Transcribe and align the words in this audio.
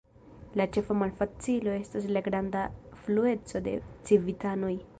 La 0.61 0.65
ĉefa 0.77 0.95
malfacilo 1.01 1.75
estas 1.81 2.07
la 2.17 2.23
granda 2.29 2.63
flueco 3.03 3.65
de 3.69 3.75
civitanoj. 4.11 4.73